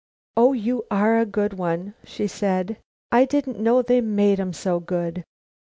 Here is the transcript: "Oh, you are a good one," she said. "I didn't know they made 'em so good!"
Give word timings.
"Oh, 0.35 0.53
you 0.53 0.83
are 0.89 1.19
a 1.19 1.27
good 1.27 1.53
one," 1.59 1.93
she 2.03 2.25
said. 2.25 2.79
"I 3.11 3.25
didn't 3.25 3.59
know 3.59 3.83
they 3.83 4.01
made 4.01 4.39
'em 4.39 4.51
so 4.51 4.79
good!" 4.79 5.23